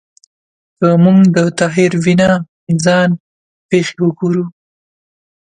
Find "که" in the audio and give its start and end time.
0.77-0.87